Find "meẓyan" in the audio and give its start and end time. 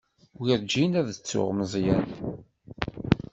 1.57-2.09